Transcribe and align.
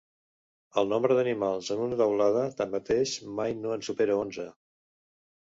El 0.81 0.87
nombre 0.93 1.17
d'animals 1.19 1.69
en 1.75 1.83
una 1.83 1.99
teulada, 1.99 2.47
tanmateix, 2.63 3.15
mai 3.43 3.55
no 3.61 3.77
en 3.77 3.87
supera 3.91 4.19
onze. 4.25 4.49